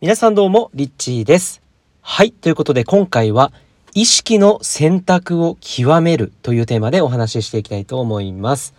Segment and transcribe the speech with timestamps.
[0.00, 1.60] 皆さんどうも、リッチーです。
[2.02, 2.30] はい。
[2.30, 3.50] ということで、今回は、
[3.94, 8.74] 意識の選択を極めるというテーマでお話ししていきたいと思います。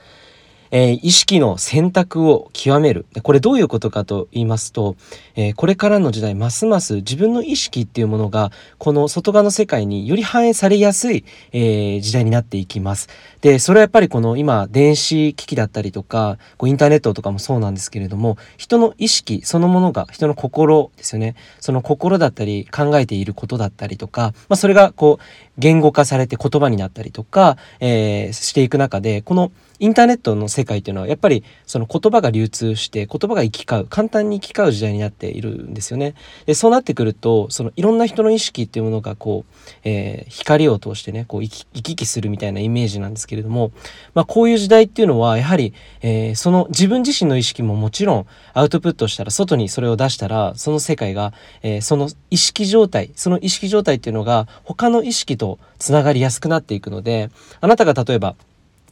[0.71, 3.05] えー、意識の選択を極める。
[3.23, 4.95] これどういうことかと言いますと、
[5.35, 13.09] えー、これからの時代、ますます自分の意識っていうものが、この外側の世界により反映されやすい、えー、時代になっていきます。
[13.41, 21.35] で、それはやっぱりこの今、電子機器だったりとか、こうインターネットとかもそうなんですけれども、人の意識そのものが、人の心ですよね。
[21.59, 25.23] その心だったり、考えていることだったりとか、まあ、それがこう、
[25.57, 36.15] 言語化されて言葉になったりとか、え、していく中で、このインターネットの世界っていうのはやっぱりその言葉が流通して言葉が行き交う簡単に行き交う時代になっているんですよね。
[36.45, 43.71] でそうなってくるとそのいろんな人の意識っていうものがこう、えー、光を通してねこう行き来するみたいなイメージなんですけれども、
[44.13, 57.29] まあ、こういう時代っていうのはやはり、えー、その自分自身の意識ももちろんアウトプットしたら外にそれを出したらその世界が、えー、その意識状態その意識状態っていうのが他の意識とつながりやすくなっていくので
[57.61, 58.35] あなたが例えば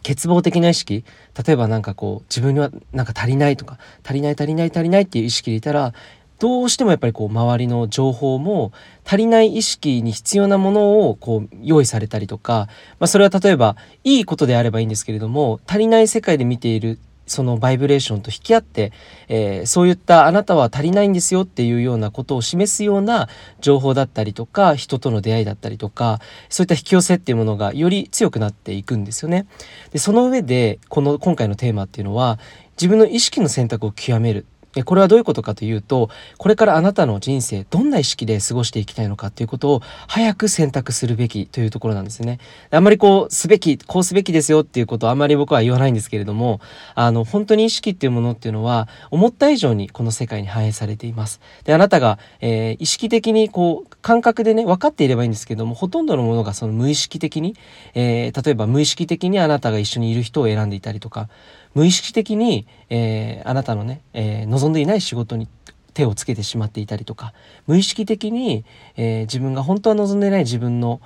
[0.03, 1.03] 欠乏的な意識？
[1.45, 5.94] 例えば何かこう自分にはなんか足りないとか足りない足りない足りないっていう意識でいたら
[6.39, 8.72] どうしてもやっぱりこう周りの情報も
[9.04, 12.67] 足りない意識に必要なものをこう用意されたりとか、
[13.00, 18.92] まあ、それは例えばいいことであればいいんですけれども足りない世界で見ているそのバイブレーションと引き合って、
[19.28, 29.45] えー、そういったあなたは足りないんですよっていうようなことを示すような情報だったりとか人との出会いだったりとかそういった引き寄せっていうものがより強くなっていくんですよね。
[29.92, 32.39] でその上でこの今回のテーマっていうのは
[32.78, 34.45] 自分の意識の選択を極める
[34.83, 42.39] これはどういうことかというとこれからあなたの人生どんな意識で過ごしていきたいのかということを早く選択するべきというところなんですね。
[42.72, 46.59] あんまりこうすべきこうすべきですよっていうことをあんまり僕は言わないんですけれども
[46.95, 51.42] あの本当に意識っていうものっていうのは思った以上にこの世界に反映されています。
[51.64, 57.55] であなたが、えー、意識的にこう感覚でね分かっていればいいんですけどもほとんどのものがその無意識的に、
[57.94, 61.30] えー、例えば無意識的にあなたが一緒にいる人を選んでいたりとか
[61.77, 65.48] 無意識的に、えー、あなたのね、えー、望んでいない仕事に
[65.93, 67.33] 手をつけてしまっていたりとか
[67.67, 68.65] 無意識的に、
[68.95, 71.02] えー、自分が本当は望んでない自分の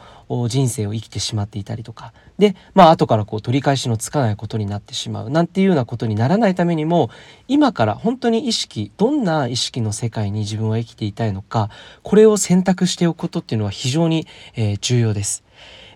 [0.47, 7.09] 人生を生きてしまっていたりとかでまあ後からこう取り返しのつかないことになってしまうなんていうようなことにならないためにも
[7.49, 11.69] 今から本当に意識どんな意識の世界に自分は生きていたいのか
[12.01, 15.43] これを選択しておくことっていうのは非常に、えー、重要です。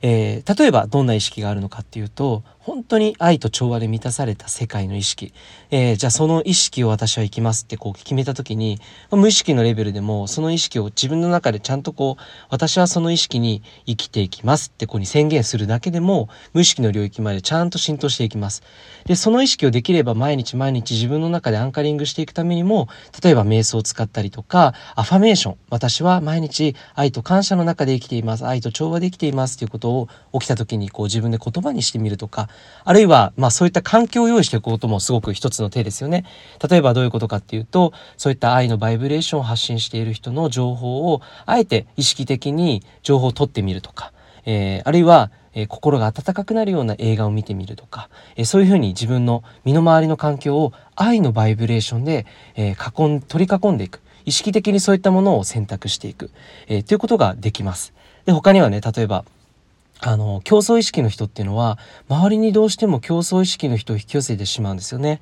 [0.01, 5.35] えー、例えばどんな意識があるのかっていうと本当に愛と調和で満たされた世界の意識、
[5.69, 8.79] えー、じゃあその意識を私は生きますってこう決めた時に
[9.11, 18.63] 無意識のレベルでもその意識を自分の中でちゃんとこう私はその意識に生きていきますってこうに宣言するだけでも無意識の領域までちゃんと浸透していきます。
[19.05, 22.89] でその意識をできれば毎日毎日自分の中でアンカリングしていくためにも
[23.23, 32.49] 例えば瞑想を使ったりとかアファメーション私は毎日愛と感謝の中で生きています愛と調和で生きていますということを起きた時にこう自分で言葉にしてみるとか
[32.83, 36.25] あるいは、まあそういった環境を用意しておくこともすごく一つの手ですよね。
[36.69, 44.13] 例えばどういうことかっていうと、そういった愛のバイブレーションを発信している人の情報を、あえて意識的に情報を取ってみるとか、
[44.45, 54.01] えー、あるいは、えー、心が温かくなるような映画を見てみるとか、えー、そういうふうに自分の身の回りの環境を愛のバイブレーションで、えー、囲ん取り囲んでいく。
[54.25, 56.31] 意識的にそういったものを選択していく、
[56.67, 57.93] えー、ということができます。
[58.25, 59.23] で他にはね例えば
[59.99, 61.79] あの競争意識の人っていうのは
[62.09, 65.21] 周りにどうしても競争意識の人を引き寄せてしまうんですよね。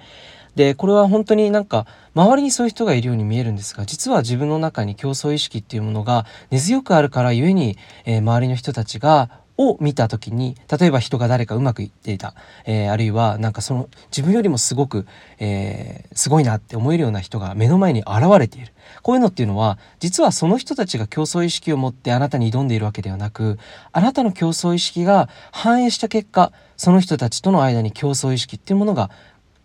[0.55, 12.33] でこれは本当になんか周りにそういう人がいるように見えるんですが実は自分の中に競争意識っていうものが根強くあるからゆえに、えー、周りの人たちがを見た時に例えば人が誰かうまくいっていた、
[12.65, 15.05] えー、あるいはなんかその自分よりもすごく、
[15.39, 18.73] えー、すごいなって思えるような人が目の前に現れている。
[19.01, 23.57] こういうのっていうのは実はその人たちが競争意識を持ってあなたに挑んでいるわけではなく
[23.91, 29.09] あなたの競争意識が反映した結果その人たちとの間に競争意識っていうものが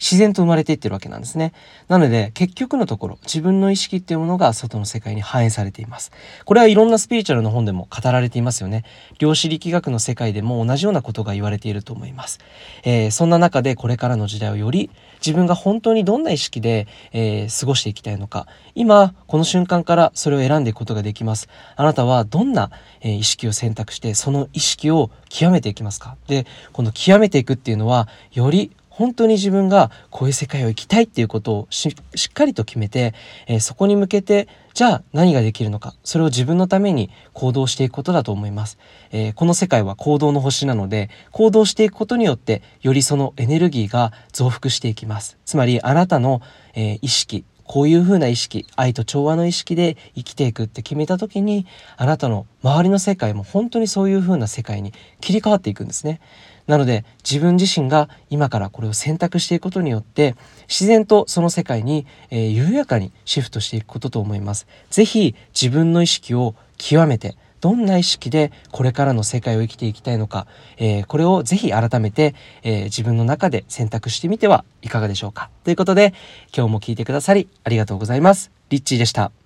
[0.00, 1.52] 自然と生まれていってるわけなんですね。
[1.88, 6.12] なので結局のところ自分の意識っていうものが外の世界に反映されています。
[6.44, 8.84] これはいろんなスピリチュアルの本でも語られていますよね。
[9.18, 12.38] 量子力学の世界でも同じようなことが言われていると思います。
[12.84, 14.90] えー、そんな中でこれからの時代をより
[15.20, 21.48] 自分が本当にどんな意識で、えー、過ごしていきたいのか今この瞬間からそれを選んでいくことができます。
[21.74, 22.70] あなたはどんな、
[23.00, 26.16] えー、意識を選択してその意識を極めていきますか？
[26.28, 33.14] でこの極めていくっていうのはより本当に自分がこういう世界を生きたいっていうことをしっかりと決めて、
[33.46, 35.94] えー、そこに向けてじゃあ何ができるのか。
[36.02, 38.76] それを自分のために行動していくことだと思います、
[39.12, 45.38] えー、この世界は行動の星なので行動していくことによってよりそのエネルギーが増幅していきます。
[45.44, 46.42] つまりあなたの、
[46.74, 51.66] えー、意識こういうふうな意識愛と調和の意識で生きていくって決めた時に
[51.98, 56.20] あなたの周りの世界も本当にそういうふうな世界に切り替わっていくんですね。
[56.66, 60.34] なので自分自身が今からこれを選択していくことによって
[60.66, 64.66] 自然とその世界に、えー、緩やかにシフトしていくことと思います。
[64.90, 70.46] ぜひ自分の意識を極めてどんな意識でこれからの世界を生きていきたいのか、
[70.76, 75.50] えー、これをぜひ改めて、えー、自分の中で選択してみてはいかがでしょうか。
[75.64, 76.14] ということで
[76.56, 78.50] 今日も聞いてくださりありがとうございます。
[78.70, 79.37] リッチーでした。